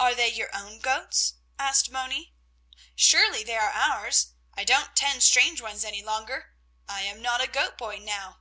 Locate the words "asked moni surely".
1.58-3.44